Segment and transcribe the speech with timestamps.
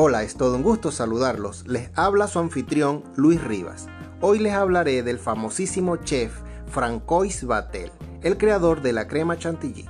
[0.00, 1.66] Hola, es todo un gusto saludarlos.
[1.66, 3.88] Les habla su anfitrión Luis Rivas.
[4.20, 6.32] Hoy les hablaré del famosísimo chef
[6.68, 7.90] Francois Batel,
[8.22, 9.86] el creador de la crema chantilly.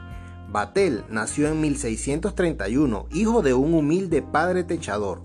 [0.48, 5.20] Batel nació en 1631, hijo de un humilde padre techador.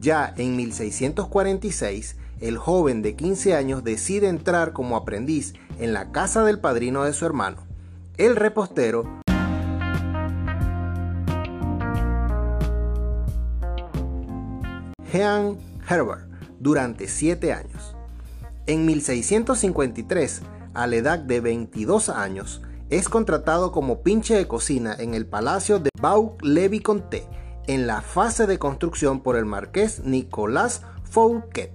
[0.00, 6.42] Ya en 1646, el joven de 15 años decide entrar como aprendiz en la casa
[6.42, 7.58] del padrino de su hermano,
[8.16, 9.22] el repostero
[15.14, 15.56] Jean
[15.88, 16.26] Herbert
[16.58, 17.94] durante siete años.
[18.66, 20.42] En 1653,
[20.74, 25.78] a la edad de 22 años, es contratado como pinche de cocina en el palacio
[25.78, 27.28] de Baux-Levis-Comté
[27.68, 31.70] en la fase de construcción por el marqués Nicolas Fouquet.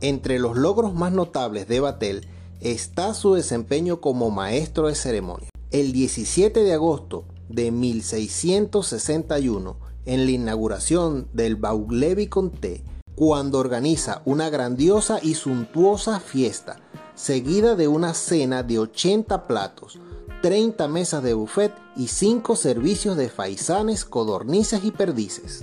[0.00, 2.26] Entre los logros más notables de Batel
[2.60, 5.50] está su desempeño como maestro de ceremonia.
[5.70, 12.82] El 17 de agosto de 1661, en la inauguración del Baulevi Comté
[13.14, 16.76] cuando organiza una grandiosa y suntuosa fiesta,
[17.14, 19.98] seguida de una cena de 80 platos,
[20.40, 25.62] 30 mesas de buffet y 5 servicios de faisanes, codornices y perdices.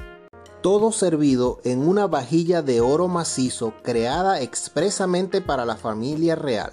[0.61, 6.71] Todo servido en una vajilla de oro macizo creada expresamente para la familia real,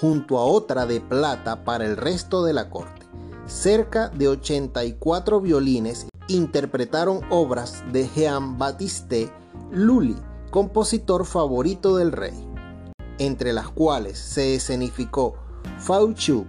[0.00, 3.06] junto a otra de plata para el resto de la corte.
[3.46, 9.30] Cerca de 84 violines interpretaron obras de Jean-Baptiste
[9.70, 10.16] Lully,
[10.50, 12.34] compositor favorito del rey,
[13.18, 15.34] entre las cuales se escenificó
[15.78, 16.46] Fauchu,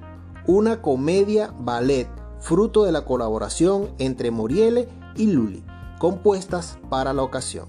[0.48, 2.08] una comedia ballet
[2.40, 5.64] fruto de la colaboración entre Moriele y Lully,
[6.00, 7.68] compuestas para la ocasión.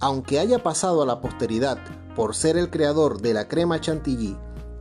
[0.00, 1.78] Aunque haya pasado a la posteridad
[2.14, 4.36] por ser el creador de la crema chantilly,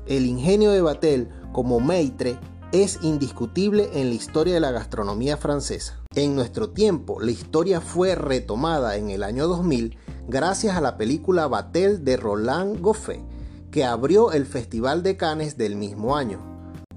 [0.08, 2.38] el ingenio de Batel como maitre
[2.74, 6.00] es indiscutible en la historia de la gastronomía francesa.
[6.16, 9.96] En nuestro tiempo, la historia fue retomada en el año 2000
[10.28, 13.22] gracias a la película Batel de Roland Goffet,
[13.70, 16.40] que abrió el Festival de Cannes del mismo año.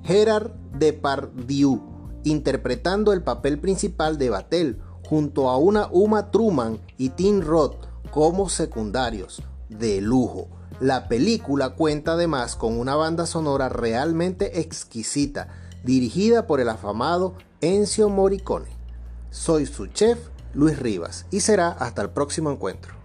[0.02, 1.82] Gerard Depardieu,
[2.24, 8.48] interpretando el papel principal de Batel, junto a una Uma Truman y Tim Roth como
[8.48, 10.48] secundarios, de lujo.
[10.80, 15.48] La película cuenta además con una banda sonora realmente exquisita,
[15.84, 18.70] dirigida por el afamado Enzio Morricone.
[19.30, 20.18] Soy su chef,
[20.54, 22.95] Luis Rivas, y será hasta el próximo encuentro.